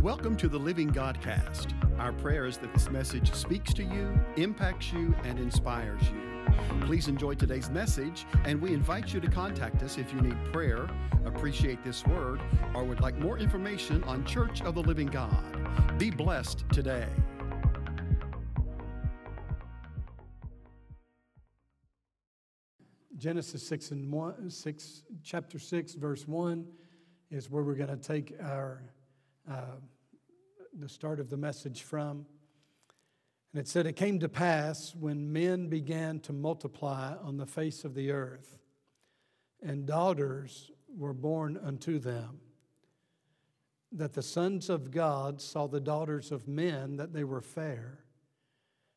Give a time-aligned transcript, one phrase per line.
[0.00, 1.72] Welcome to the Living Godcast.
[2.00, 6.52] Our prayer is that this message speaks to you, impacts you, and inspires you.
[6.86, 10.88] Please enjoy today's message, and we invite you to contact us if you need prayer,
[11.24, 12.40] appreciate this word,
[12.74, 15.98] or would like more information on Church of the Living God.
[15.98, 17.08] Be blessed today.
[23.16, 26.66] Genesis 6 and 1, 6, chapter 6, verse 1
[27.30, 28.82] is where we're going to take our
[29.50, 29.76] uh,
[30.78, 32.26] the start of the message from.
[33.52, 37.84] And it said, It came to pass when men began to multiply on the face
[37.84, 38.58] of the earth,
[39.62, 42.40] and daughters were born unto them,
[43.92, 47.98] that the sons of God saw the daughters of men, that they were fair,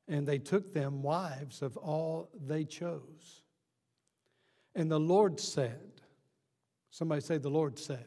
[0.07, 3.41] and they took them wives of all they chose.
[4.75, 6.01] And the Lord said,
[6.91, 8.05] Somebody say, The Lord said,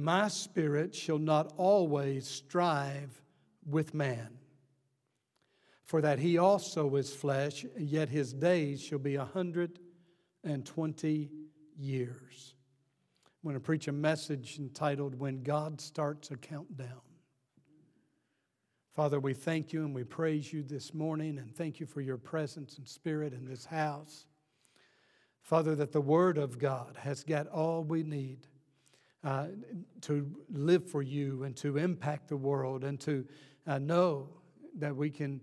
[0.00, 3.20] My spirit shall not always strive
[3.68, 4.38] with man,
[5.82, 9.80] for that he also is flesh, yet his days shall be a hundred
[10.44, 11.32] and twenty
[11.76, 12.54] years.
[13.24, 17.00] I'm going to preach a message entitled When God Starts a Countdown.
[18.94, 22.18] Father, we thank you and we praise you this morning and thank you for your
[22.18, 24.26] presence and spirit in this house.
[25.42, 28.46] Father, that the Word of God has got all we need
[29.24, 29.46] uh,
[30.02, 33.24] to live for you and to impact the world and to
[33.66, 34.28] uh, know
[34.78, 35.40] that we can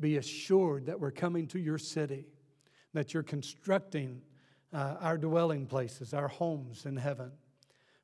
[0.00, 2.26] be assured that we're coming to your city,
[2.92, 4.20] that you're constructing
[4.72, 7.30] uh, our dwelling places, our homes in heaven.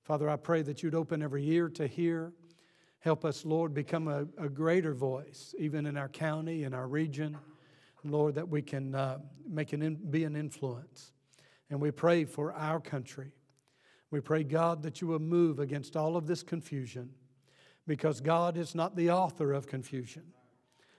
[0.03, 2.33] Father, I pray that you'd open every ear to hear.
[3.01, 7.37] Help us, Lord, become a, a greater voice, even in our county, in our region.
[8.05, 11.12] Lord, that we can uh, make an in, be an influence.
[11.69, 13.33] And we pray for our country.
[14.11, 17.11] We pray, God, that you will move against all of this confusion
[17.86, 20.25] because God is not the author of confusion.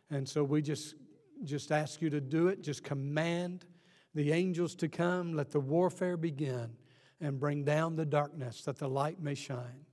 [0.10, 0.96] And so we just,
[1.44, 2.62] just ask you to do it.
[2.62, 3.66] Just command
[4.14, 5.34] the angels to come.
[5.34, 6.72] Let the warfare begin
[7.20, 9.86] and bring down the darkness that the light may shine.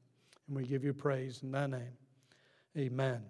[0.47, 1.97] And we give you praise in thy name.
[2.76, 3.22] Amen.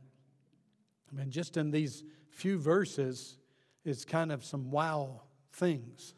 [1.10, 3.38] I mean, just in these few verses,
[3.84, 6.14] it's kind of some wow things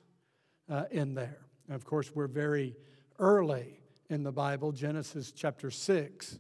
[0.69, 1.39] uh, in there.
[1.66, 2.77] And of course, we're very
[3.21, 6.39] early in the Bible, Genesis chapter 6.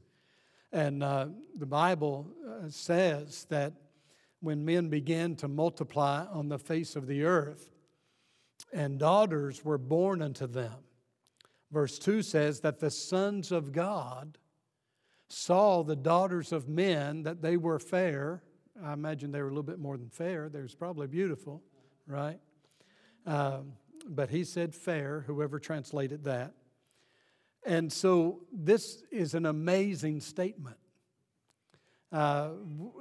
[0.72, 1.26] And uh,
[1.56, 3.74] the Bible uh, says that
[4.40, 7.70] when men began to multiply on the face of the earth,
[8.72, 10.74] and daughters were born unto them.
[11.70, 14.38] Verse 2 says that the sons of God
[15.28, 18.42] saw the daughters of men, that they were fair.
[18.82, 20.48] I imagine they were a little bit more than fair.
[20.48, 21.62] They was probably beautiful,
[22.06, 22.38] right?
[23.26, 23.72] Um,
[24.08, 26.54] but he said fair, whoever translated that.
[27.64, 30.76] And so this is an amazing statement.
[32.10, 32.50] Uh,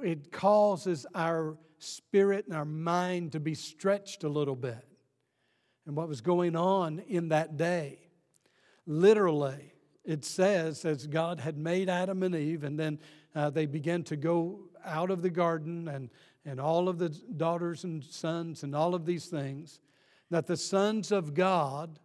[0.02, 4.86] it causes our spirit and our mind to be stretched a little bit.
[5.86, 7.98] And what was going on in that day.
[8.86, 9.72] Literally,
[10.04, 12.98] it says, as God had made Adam and Eve, and then
[13.34, 16.10] uh, they began to go out of the garden, and,
[16.44, 19.80] and all of the daughters and sons, and all of these things,
[20.30, 21.98] that the sons of God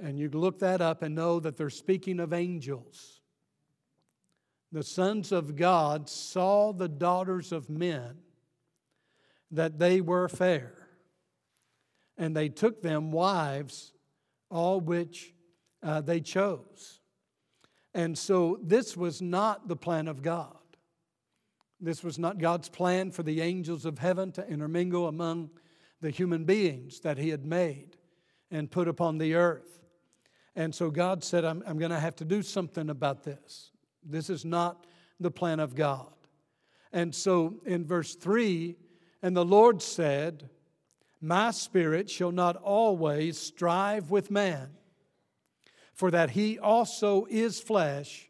[0.00, 3.20] and you look that up and know that they're speaking of angels.
[4.72, 8.18] The sons of God saw the daughters of men
[9.50, 10.72] that they were fair,
[12.16, 13.92] and they took them wives,
[14.48, 15.34] all which
[15.82, 17.00] uh, they chose.
[17.94, 20.54] And so this was not the plan of God.
[21.80, 25.50] This was not God's plan for the angels of heaven to intermingle among
[26.00, 27.96] the human beings that He had made
[28.50, 29.79] and put upon the earth.
[30.60, 33.70] And so God said, I'm, I'm going to have to do something about this.
[34.04, 34.86] This is not
[35.18, 36.12] the plan of God.
[36.92, 38.76] And so in verse 3,
[39.22, 40.50] and the Lord said,
[41.18, 44.68] My spirit shall not always strive with man,
[45.94, 48.28] for that he also is flesh,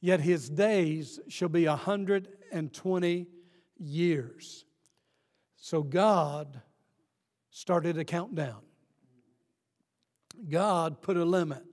[0.00, 3.26] yet his days shall be a hundred and twenty
[3.76, 4.64] years.
[5.56, 6.62] So God
[7.50, 8.67] started a countdown.
[10.48, 11.64] God put a limit.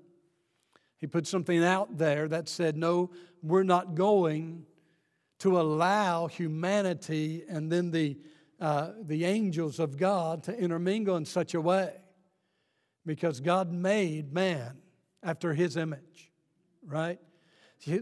[0.97, 3.11] He put something out there that said, no,
[3.43, 4.65] we're not going
[5.39, 8.17] to allow humanity and then the,
[8.59, 11.93] uh, the angels of God to intermingle in such a way
[13.05, 14.77] because God made man
[15.21, 16.31] after his image,
[16.85, 17.19] right?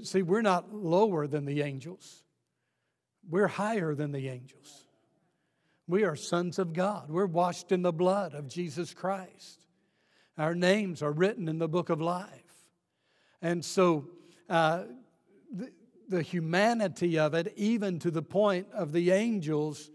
[0.04, 2.24] See, we're not lower than the angels,
[3.28, 4.86] we're higher than the angels.
[5.88, 7.10] We are sons of God.
[7.10, 9.63] We're washed in the blood of Jesus Christ.
[10.38, 12.28] Our names are written in the book of life.
[13.42, 14.08] And so
[14.50, 14.84] uh,
[15.52, 15.72] the,
[16.10, 19.92] the humanity of it, even to the point of the angels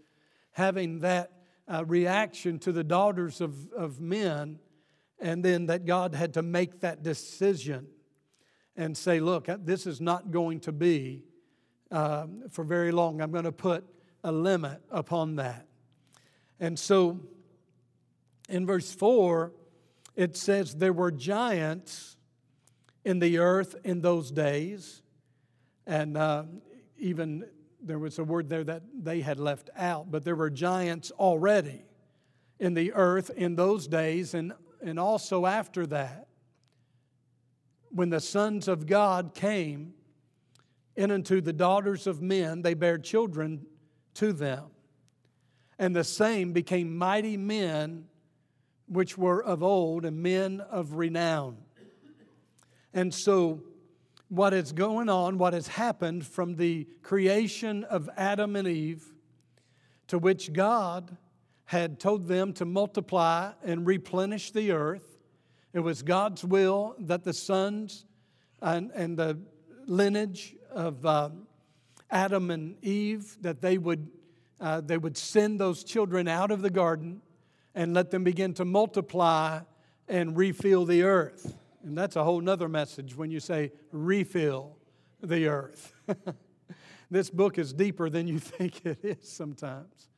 [0.51, 1.31] having that
[1.67, 4.59] uh, reaction to the daughters of, of men,
[5.19, 7.87] and then that God had to make that decision
[8.75, 11.23] and say, Look, this is not going to be
[11.91, 13.21] um, for very long.
[13.21, 13.83] I'm going to put
[14.23, 15.67] a limit upon that.
[16.59, 17.19] And so
[18.47, 19.53] in verse 4,
[20.19, 22.17] it says, There were giants
[23.05, 25.01] in the earth in those days.
[25.87, 26.43] And uh,
[26.97, 27.45] even
[27.81, 31.85] there was a word there that they had left out, but there were giants already
[32.59, 34.51] in the earth in those days and,
[34.83, 36.27] and also after that.
[37.89, 39.93] When the sons of God came
[40.97, 43.65] in unto the daughters of men, they bare children
[44.15, 44.65] to them.
[45.79, 48.09] And the same became mighty men
[48.89, 51.57] which were of old and men of renown.
[52.93, 53.61] And so,
[54.29, 59.03] what is going on, what has happened from the creation of Adam and Eve,
[60.07, 61.17] to which God
[61.65, 65.17] had told them to multiply and replenish the earth,
[65.71, 68.05] it was God's will that the sons
[68.61, 69.39] and, and the
[69.85, 71.29] lineage of uh,
[72.09, 74.09] Adam and Eve, that they would,
[74.59, 77.21] uh, they would send those children out of the garden
[77.75, 79.61] and let them begin to multiply
[80.07, 81.55] and refill the earth.
[81.83, 84.77] And that's a whole nother message when you say refill
[85.21, 85.93] the earth.
[87.11, 90.09] this book is deeper than you think it is sometimes.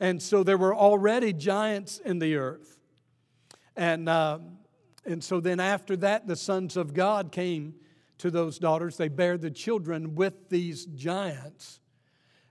[0.00, 2.78] And so there were already giants in the earth.
[3.76, 4.38] And, uh,
[5.04, 7.74] and so then after that, the sons of God came
[8.18, 8.96] to those daughters.
[8.96, 11.80] They bare the children with these giants.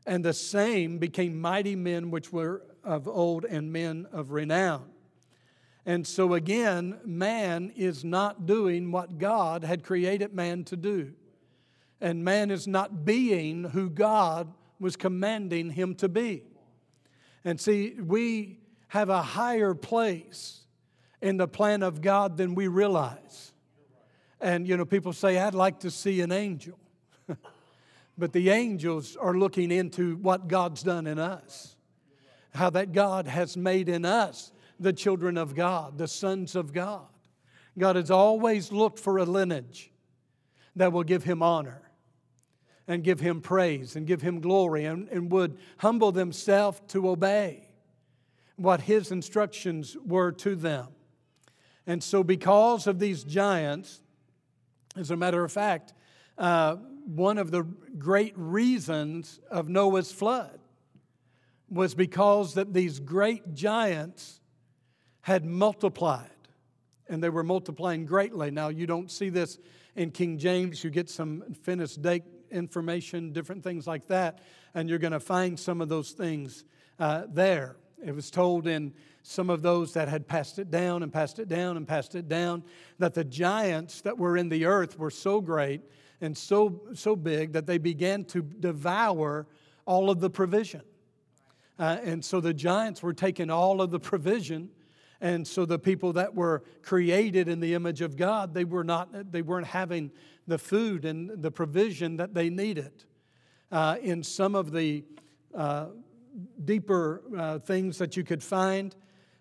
[0.05, 4.89] And the same became mighty men which were of old and men of renown.
[5.85, 11.13] And so again, man is not doing what God had created man to do.
[11.99, 16.43] And man is not being who God was commanding him to be.
[17.45, 18.59] And see, we
[18.89, 20.61] have a higher place
[21.21, 23.53] in the plan of God than we realize.
[24.39, 26.77] And, you know, people say, I'd like to see an angel.
[28.17, 31.73] But the angels are looking into what God's done in us
[32.55, 37.07] how that God has made in us the children of God, the sons of God.
[37.77, 39.91] God has always looked for a lineage
[40.75, 41.81] that will give him honor
[42.87, 47.67] and give him praise and give him glory and, and would humble themselves to obey
[48.55, 50.87] what his instructions were to them.
[51.87, 54.01] And so, because of these giants,
[54.95, 55.93] as a matter of fact,
[56.37, 57.63] uh, one of the
[57.97, 60.59] great reasons of Noah's flood
[61.69, 64.41] was because that these great giants
[65.21, 66.29] had multiplied
[67.07, 68.51] and they were multiplying greatly.
[68.51, 69.57] Now, you don't see this
[69.95, 70.83] in King James.
[70.83, 74.39] You get some Finis Dake information, different things like that,
[74.73, 76.63] and you're going to find some of those things
[76.99, 77.75] uh, there.
[78.05, 81.47] It was told in some of those that had passed it down and passed it
[81.47, 82.63] down and passed it down
[82.99, 85.81] that the giants that were in the earth were so great
[86.21, 89.47] and so, so big that they began to devour
[89.85, 90.81] all of the provision.
[91.77, 94.69] Uh, and so the giants were taking all of the provision.
[95.19, 99.31] And so the people that were created in the image of God, they, were not,
[99.31, 100.11] they weren't having
[100.47, 103.05] the food and the provision that they needed.
[103.71, 105.03] Uh, in some of the
[105.55, 105.87] uh,
[106.63, 108.95] deeper uh, things that you could find,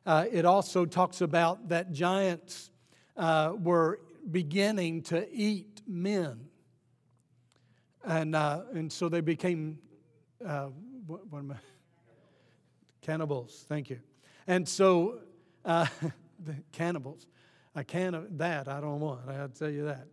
[0.06, 2.70] uh, it also talks about that giants
[3.16, 4.00] uh, were
[4.30, 6.48] beginning to eat men.
[8.04, 9.78] And, and so they became,
[10.40, 11.56] what, what am I?
[13.02, 13.98] Cannibals, thank you.
[14.46, 15.18] And so,
[15.64, 15.86] uh,
[16.44, 17.26] the cannibals,
[17.74, 20.06] I can't, that I don't want, I'll tell you that.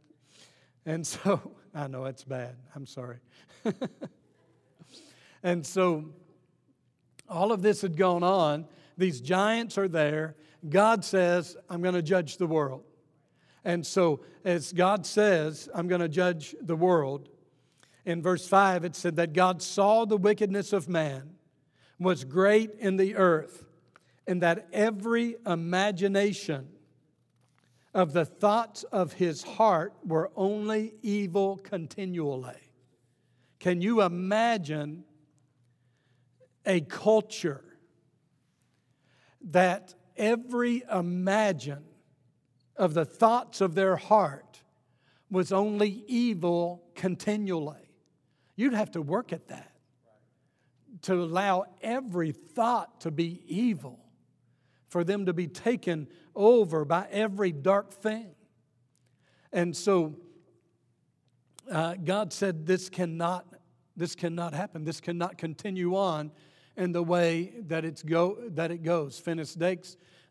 [0.85, 3.17] And so, I know it's bad, I'm sorry.
[5.43, 6.05] and so,
[7.27, 8.65] all of this had gone on.
[8.97, 10.35] These giants are there.
[10.67, 12.83] God says, I'm going to judge the world.
[13.63, 17.29] And so, as God says, I'm going to judge the world,
[18.09, 21.35] in verse 5, it said that God saw the wickedness of man
[21.99, 23.65] was great in the earth,
[24.25, 26.69] and that every imagination
[27.93, 32.71] of the thoughts of his heart were only evil continually.
[33.59, 35.03] Can you imagine
[36.65, 37.63] a culture
[39.41, 41.83] that every imagine
[42.75, 44.61] of the thoughts of their heart
[45.29, 47.88] was only evil continually?
[48.59, 49.71] You'd have to work at that
[51.03, 54.01] to allow every thought to be evil,
[54.89, 58.31] for them to be taken over by every dark thing.
[59.53, 60.17] And so
[61.71, 63.47] uh, God said, This cannot,
[63.95, 64.83] this cannot happen.
[64.83, 66.29] This cannot continue on
[66.75, 69.17] in the way that, it's go, that it goes.
[69.17, 69.85] Finis Dake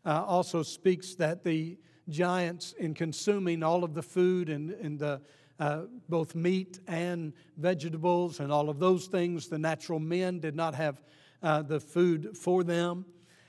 [0.05, 5.19] uh, also speaks that the giants, in consuming all of the food and, and the,
[5.59, 10.73] uh, both meat and vegetables and all of those things, the natural men did not
[10.75, 11.01] have
[11.43, 13.05] uh, the food for them.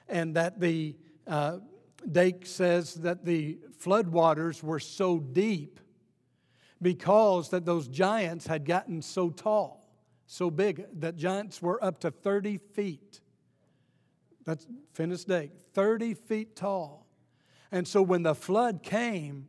[0.09, 1.59] And that the, uh,
[2.11, 5.79] Dake says that the floodwaters were so deep
[6.83, 9.89] because that those giants had gotten so tall,
[10.27, 13.21] so big, that giants were up to 30 feet.
[14.45, 17.07] That's Finis Dake, 30 feet tall.
[17.71, 19.49] And so when the flood came,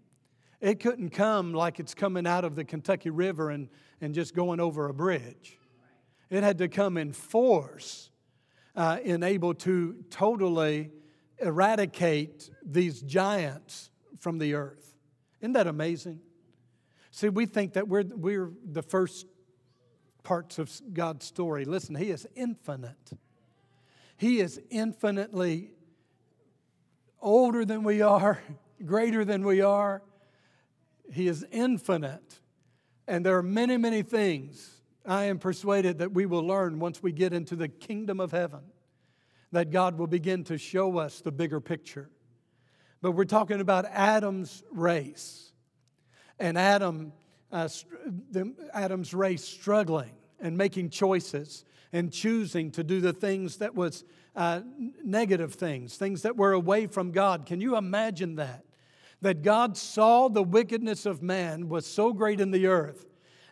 [0.62, 3.68] it couldn't come like it's coming out of the Kentucky River and,
[4.00, 5.58] and just going over a bridge.
[6.30, 8.12] It had to come in force,
[8.76, 10.92] uh, and able to totally
[11.40, 13.90] eradicate these giants
[14.20, 14.96] from the earth.
[15.42, 16.22] Isn't that amazing?
[17.10, 19.26] See, we think that we're, we're the first
[20.24, 21.66] parts of God's story.
[21.66, 23.12] Listen, He is infinite.
[24.16, 25.72] He is infinitely
[27.20, 28.42] older than we are,
[28.86, 30.04] greater than we are.
[31.12, 32.40] He is infinite.
[33.08, 37.12] And there are many, many things I am persuaded that we will learn once we
[37.12, 38.62] get into the kingdom of heaven,
[39.52, 42.10] that God will begin to show us the bigger picture.
[43.02, 45.52] But we're talking about Adam's race
[46.40, 47.14] and Adam,
[47.52, 47.68] uh,
[48.30, 54.06] the, Adam's race struggling and making choices and choosing to do the things that was
[54.36, 54.62] uh,
[55.04, 57.46] negative things, things that were away from God.
[57.46, 58.64] Can you imagine that?
[59.22, 63.06] That God saw the wickedness of man was so great in the earth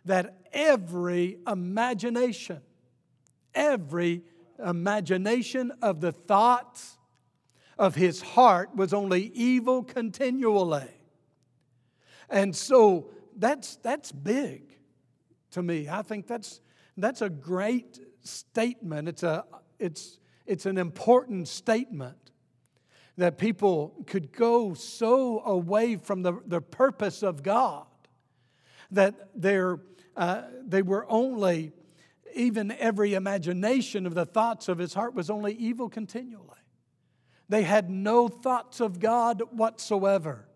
[0.05, 2.61] that every imagination,
[3.53, 4.23] every
[4.63, 6.97] imagination of the thoughts
[7.77, 10.89] of his heart was only evil continually.
[12.29, 14.75] And so that's, that's big
[15.51, 15.87] to me.
[15.89, 16.61] I think that's,
[16.97, 19.07] that's a great statement.
[19.07, 19.45] It's, a,
[19.79, 22.28] it's, it's an important statement
[23.19, 27.85] that people could go so away from the, the purpose of God
[28.91, 29.79] that they're,
[30.15, 31.73] uh, they were only,
[32.33, 36.45] even every imagination of the thoughts of his heart was only evil continually.
[37.49, 40.47] They had no thoughts of God whatsoever.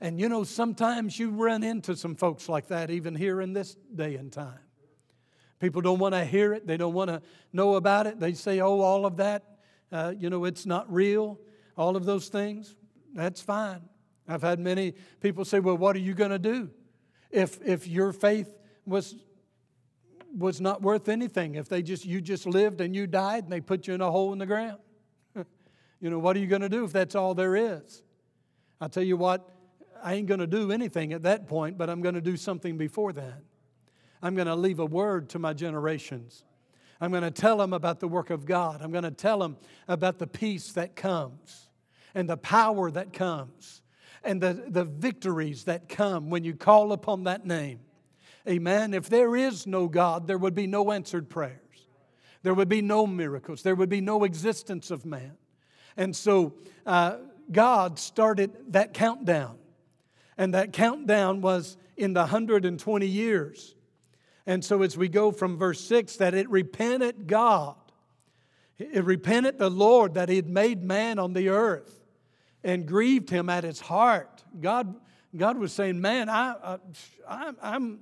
[0.00, 3.74] And you know, sometimes you run into some folks like that, even here in this
[3.94, 4.60] day and time.
[5.58, 7.20] People don't want to hear it, they don't want to
[7.52, 8.20] know about it.
[8.20, 9.58] They say, oh, all of that,
[9.90, 11.40] uh, you know, it's not real,
[11.76, 12.76] all of those things.
[13.14, 13.80] That's fine.
[14.26, 16.70] I've had many people say, well, what are you going to do
[17.30, 19.14] if, if your faith was,
[20.36, 21.56] was not worth anything?
[21.56, 24.10] If they just, you just lived and you died and they put you in a
[24.10, 24.78] hole in the ground?
[26.00, 28.02] you know, what are you going to do if that's all there is?
[28.80, 29.48] I'll tell you what,
[30.02, 32.76] I ain't going to do anything at that point, but I'm going to do something
[32.76, 33.42] before that.
[34.22, 36.44] I'm going to leave a word to my generations.
[37.04, 38.80] I'm going to tell them about the work of God.
[38.80, 41.68] I'm going to tell them about the peace that comes
[42.14, 43.82] and the power that comes
[44.24, 47.80] and the, the victories that come when you call upon that name.
[48.48, 48.94] Amen.
[48.94, 51.60] If there is no God, there would be no answered prayers.
[52.42, 53.62] There would be no miracles.
[53.62, 55.36] There would be no existence of man.
[55.98, 56.54] And so
[56.86, 57.18] uh,
[57.52, 59.58] God started that countdown.
[60.38, 63.74] And that countdown was in the 120 years.
[64.46, 67.76] And so as we go from verse 6, that it repented God.
[68.78, 72.04] It repented the Lord that He had made man on the earth
[72.62, 74.42] and grieved Him at His heart.
[74.60, 74.94] God,
[75.36, 76.78] God was saying, Man, I,
[77.28, 78.00] I, I'm,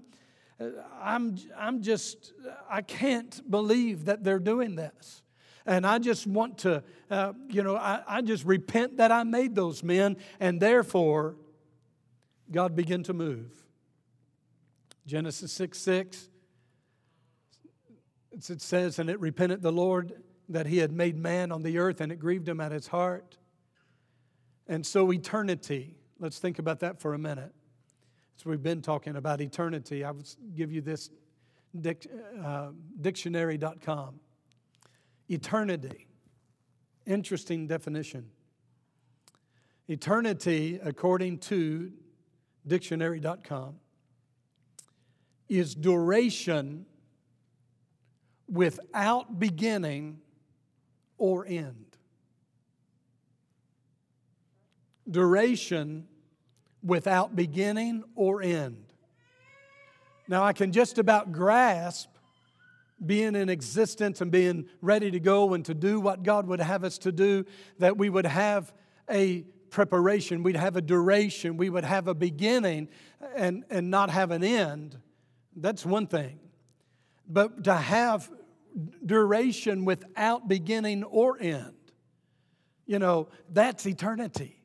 [1.00, 2.32] I'm, I'm just,
[2.68, 5.22] I can't believe that they're doing this.
[5.64, 9.54] And I just want to, uh, you know, I, I just repent that I made
[9.54, 11.36] those men, and therefore
[12.50, 13.64] God began to move.
[15.06, 16.28] Genesis 6 6,
[18.32, 22.00] it says, And it repented the Lord that he had made man on the earth,
[22.00, 23.38] and it grieved him at his heart.
[24.66, 27.52] And so, eternity, let's think about that for a minute.
[28.36, 30.04] So, we've been talking about eternity.
[30.04, 30.24] I will
[30.54, 31.10] give you this
[31.78, 32.10] dic-
[32.42, 32.68] uh,
[33.00, 34.20] dictionary.com.
[35.28, 36.06] Eternity,
[37.06, 38.30] interesting definition.
[39.88, 41.92] Eternity, according to
[42.66, 43.76] dictionary.com,
[45.48, 46.86] is duration
[48.52, 50.18] without beginning
[51.16, 51.86] or end.
[55.10, 56.06] Duration
[56.82, 58.84] without beginning or end.
[60.28, 62.10] Now, I can just about grasp
[63.04, 66.84] being in existence and being ready to go and to do what God would have
[66.84, 67.44] us to do,
[67.78, 68.72] that we would have
[69.10, 72.88] a preparation, we'd have a duration, we would have a beginning
[73.34, 74.98] and, and not have an end.
[75.56, 76.38] that's one thing.
[77.26, 78.30] But to have
[79.04, 81.74] duration without beginning or end,
[82.86, 84.62] you know, that's eternity.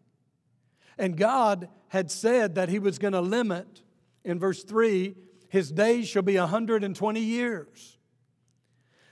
[0.98, 3.84] And God had said that He was going to limit,
[4.24, 5.16] in verse 3,
[5.50, 7.98] His days shall be 120 years.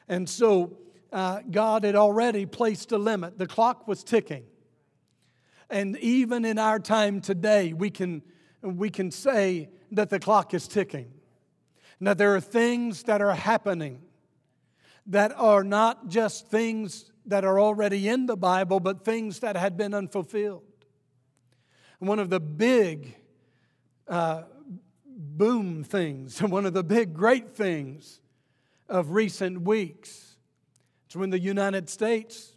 [0.08, 0.78] And so
[1.12, 3.38] uh, God had already placed a limit.
[3.38, 4.44] The clock was ticking.
[5.70, 8.22] And even in our time today, we can,
[8.62, 11.12] we can say that the clock is ticking.
[12.00, 14.02] Now, there are things that are happening
[15.08, 19.78] that are not just things that are already in the Bible, but things that had
[19.78, 20.64] been unfulfilled.
[22.00, 23.16] One of the big
[24.08, 24.44] uh,
[25.06, 28.20] boom things, one of the big great things
[28.88, 30.38] of recent weeks,
[31.06, 32.56] it's when the United States,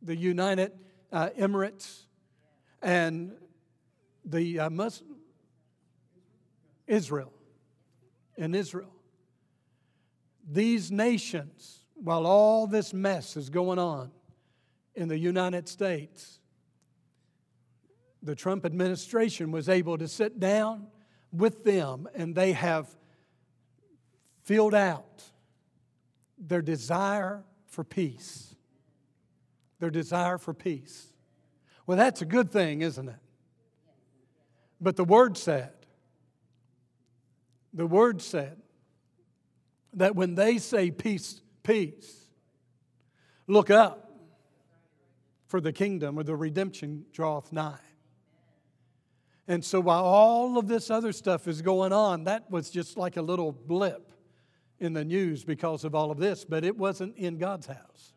[0.00, 0.72] the United
[1.12, 2.02] uh, Emirates,
[2.80, 3.32] and
[4.24, 5.16] the uh, Muslim,
[6.86, 7.32] Israel,
[8.36, 8.91] in Israel.
[10.52, 14.10] These nations, while all this mess is going on
[14.94, 16.40] in the United States,
[18.22, 20.88] the Trump administration was able to sit down
[21.32, 22.86] with them and they have
[24.42, 25.22] filled out
[26.36, 28.54] their desire for peace.
[29.78, 31.14] Their desire for peace.
[31.86, 33.16] Well, that's a good thing, isn't it?
[34.82, 35.72] But the Word said,
[37.72, 38.61] the Word said
[39.94, 42.26] that when they say peace, peace,
[43.46, 44.12] look up,
[45.52, 47.76] for the kingdom or the redemption draweth nigh.
[49.46, 53.18] And so while all of this other stuff is going on, that was just like
[53.18, 54.14] a little blip
[54.80, 58.14] in the news because of all of this, but it wasn't in God's house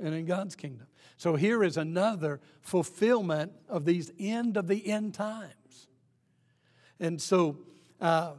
[0.00, 0.88] and in God's kingdom.
[1.16, 5.86] So here is another fulfillment of these end of the end times.
[6.98, 7.56] And so,
[8.00, 8.32] uh,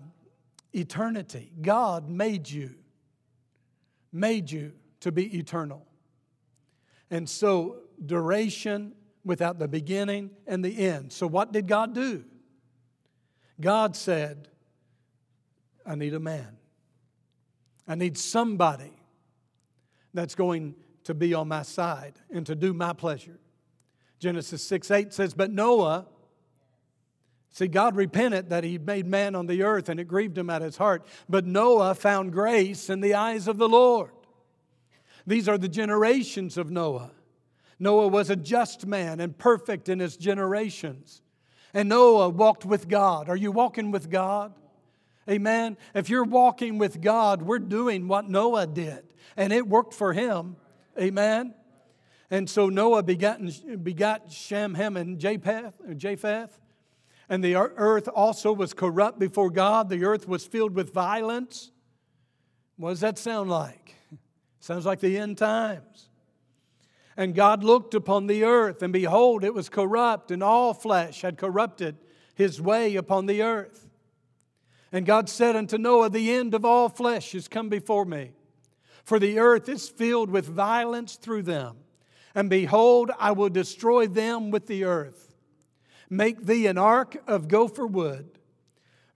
[0.73, 2.75] eternity, God made you,
[4.11, 5.85] made you to be eternal.
[7.09, 8.94] And so, duration
[9.25, 11.11] without the beginning and the end.
[11.11, 12.24] So, what did God do?
[13.59, 14.48] God said,
[15.85, 16.57] I need a man.
[17.87, 18.94] I need somebody
[20.13, 23.39] that's going to be on my side and to do my pleasure.
[24.20, 26.05] Genesis 6 8 says, But Noah,
[27.51, 30.62] see, God repented that he made man on the earth and it grieved him at
[30.62, 31.05] his heart.
[31.27, 34.12] But Noah found grace in the eyes of the Lord.
[35.27, 37.12] These are the generations of Noah.
[37.79, 41.22] Noah was a just man and perfect in his generations.
[41.74, 43.29] And Noah walked with God.
[43.29, 44.53] Are you walking with God?
[45.29, 45.77] Amen.
[45.94, 49.03] If you're walking with God, we're doing what Noah did,
[49.38, 50.55] and it worked for him.
[51.00, 51.53] Amen.
[52.31, 53.40] And so Noah begot,
[53.83, 56.58] begot Shem, Ham, and Japheth, Japheth.
[57.29, 59.89] And the earth also was corrupt before God.
[59.89, 61.72] The earth was filled with violence.
[62.77, 63.96] What does that sound like?
[64.59, 66.09] Sounds like the end times.
[67.15, 71.37] And God looked upon the earth, and behold, it was corrupt, and all flesh had
[71.37, 71.98] corrupted
[72.33, 73.87] his way upon the earth.
[74.92, 78.31] And God said unto Noah, The end of all flesh is come before me
[79.09, 81.77] for the earth is filled with violence through them.
[82.35, 85.28] And behold, I will destroy them with the earth.
[86.09, 88.39] Make thee an ark of gopher wood.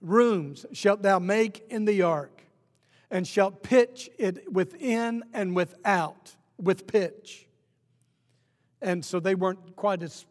[0.02, 2.44] Rooms shalt thou make in the ark,
[3.10, 7.48] and shalt pitch it within and without with pitch.
[8.82, 10.26] And so they weren't quite as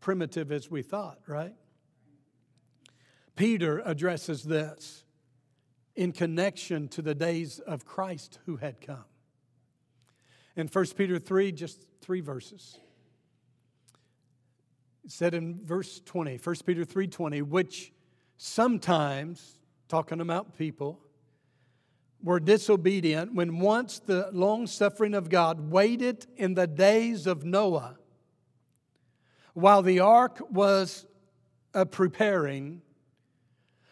[0.00, 1.54] primitive as we thought, right?
[3.36, 5.04] Peter addresses this
[5.94, 9.04] in connection to the days of Christ who had come.
[10.56, 12.78] In 1 Peter 3, just three verses.
[15.04, 17.92] It said in verse 20, 1 Peter 3:20, which
[18.36, 21.00] sometimes, talking about people,
[22.22, 27.98] were disobedient when once the long suffering of God waited in the days of Noah
[29.54, 31.06] while the ark was
[31.74, 32.82] uh, preparing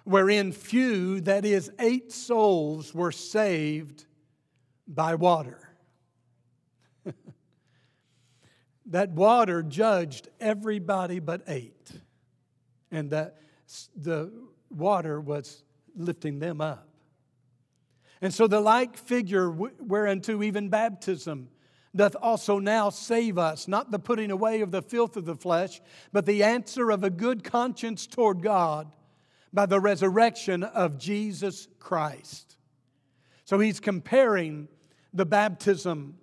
[0.04, 4.06] wherein few, that is, eight souls, were saved
[4.86, 5.74] by water.
[8.90, 11.90] that water judged everybody but eight,
[12.90, 13.38] and that
[13.96, 14.30] the
[14.68, 15.62] water was
[15.96, 16.88] lifting them up.
[18.20, 21.48] And so the like figure whereunto even baptism
[21.96, 25.80] doth also now save us, not the putting away of the filth of the flesh,
[26.12, 28.92] but the answer of a good conscience toward God
[29.52, 32.56] by the resurrection of Jesus Christ.
[33.44, 34.68] So he's comparing
[35.12, 36.18] the baptism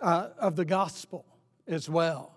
[0.00, 1.24] uh, of the gospel
[1.70, 2.36] as well.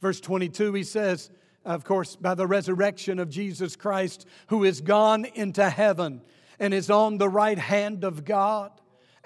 [0.00, 1.30] Verse 22, he says,
[1.64, 6.20] of course, by the resurrection of Jesus Christ, who is gone into heaven
[6.58, 8.70] and is on the right hand of God.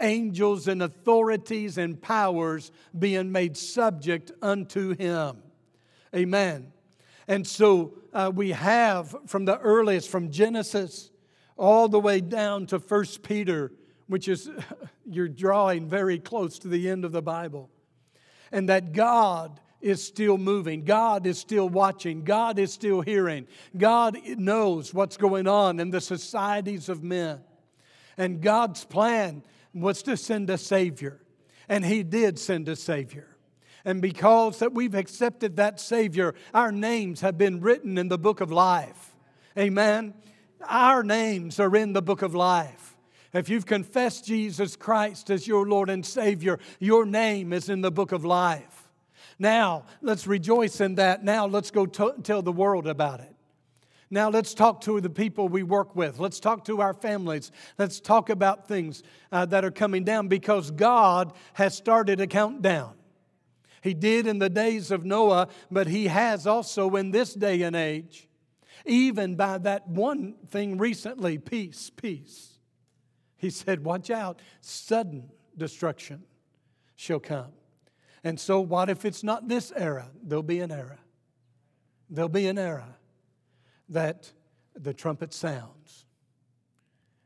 [0.00, 5.42] Angels and authorities and powers being made subject unto him.
[6.14, 6.72] Amen.
[7.26, 11.10] And so uh, we have from the earliest, from Genesis
[11.56, 13.72] all the way down to First Peter,
[14.06, 14.48] which is,
[15.04, 17.68] you're drawing very close to the end of the Bible.
[18.52, 20.84] And that God is still moving.
[20.84, 22.24] God is still watching.
[22.24, 23.46] God is still hearing.
[23.76, 27.40] God knows what's going on in the societies of men.
[28.16, 31.20] And God's plan was to send a Savior.
[31.68, 33.36] And He did send a Savior.
[33.84, 38.40] And because that we've accepted that Savior, our names have been written in the book
[38.40, 39.14] of life.
[39.56, 40.14] Amen.
[40.68, 42.96] Our names are in the book of life.
[43.32, 47.90] If you've confessed Jesus Christ as your Lord and Savior, your name is in the
[47.90, 48.88] book of life.
[49.38, 51.22] Now, let's rejoice in that.
[51.22, 53.34] Now, let's go t- tell the world about it.
[54.10, 56.18] Now, let's talk to the people we work with.
[56.18, 57.52] Let's talk to our families.
[57.76, 62.94] Let's talk about things uh, that are coming down because God has started a countdown.
[63.82, 67.76] He did in the days of Noah, but He has also in this day and
[67.76, 68.28] age
[68.84, 72.57] even by that one thing recently peace, peace.
[73.38, 76.24] He said, Watch out, sudden destruction
[76.96, 77.52] shall come.
[78.22, 80.10] And so, what if it's not this era?
[80.22, 80.98] There'll be an era.
[82.10, 82.96] There'll be an era
[83.88, 84.30] that
[84.74, 86.04] the trumpet sounds.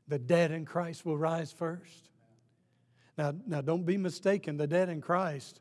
[0.07, 2.11] The dead in Christ will rise first.
[3.17, 5.61] Now, now don't be mistaken, the dead in Christ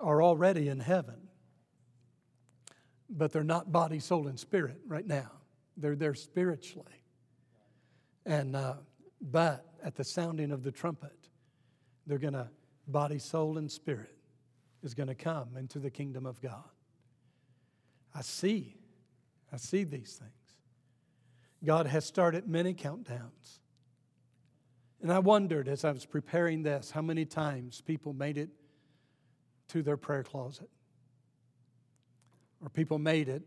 [0.00, 1.28] are already in heaven
[3.16, 5.30] but they're not body, soul, and spirit right now.
[5.76, 7.04] They're there spiritually.
[8.24, 8.74] And, uh,
[9.22, 11.28] but at the sounding of the trumpet,
[12.06, 12.48] they're going to,
[12.88, 14.16] body, soul, and spirit
[14.82, 16.64] is going to come into the kingdom of God.
[18.14, 18.76] I see,
[19.52, 20.32] I see these things.
[21.64, 23.60] God has started many countdowns.
[25.00, 28.50] And I wondered as I was preparing this how many times people made it
[29.68, 30.68] to their prayer closet
[32.60, 33.42] or people made it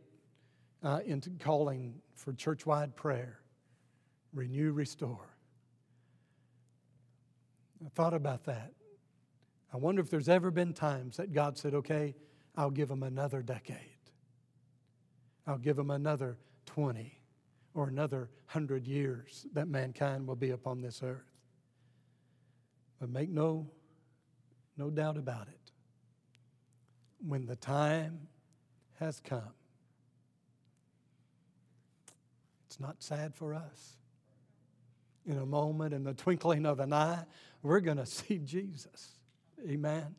[0.84, 3.40] uh, into calling for church wide prayer
[4.34, 5.35] renew, restore.
[7.86, 8.72] I thought about that.
[9.72, 12.16] I wonder if there's ever been times that God said, okay,
[12.56, 13.80] I'll give them another decade.
[15.46, 17.20] I'll give them another 20
[17.74, 21.30] or another 100 years that mankind will be upon this earth.
[23.00, 23.68] But make no,
[24.78, 25.72] no doubt about it.
[27.20, 28.28] When the time
[29.00, 29.54] has come.
[32.66, 33.98] It's not sad for us.
[35.26, 37.24] In a moment, in the twinkling of an eye,
[37.64, 39.18] we're going to see Jesus.
[39.68, 40.16] Amen.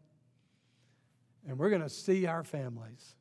[1.46, 3.14] And we're going to see our families.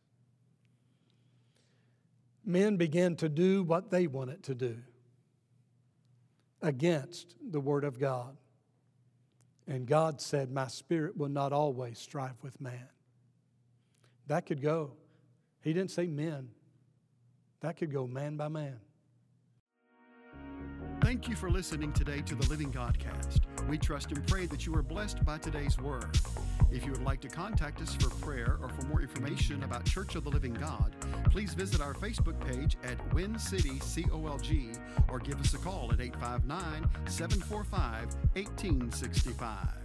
[2.44, 4.78] Men began to do what they wanted to do
[6.62, 8.38] against the Word of God.
[9.68, 12.88] And God said, My spirit will not always strive with man.
[14.28, 14.92] That could go.
[15.62, 16.50] He didn't say men,
[17.62, 18.80] that could go man by man.
[21.02, 23.42] Thank you for listening today to the Living Godcast.
[23.70, 26.18] We trust and pray that you are blessed by today's word.
[26.72, 30.16] If you would like to contact us for prayer or for more information about Church
[30.16, 30.96] of the Living God,
[31.30, 34.78] please visit our Facebook page at Win City COLG
[35.10, 39.85] or give us a call at 859 745 1865.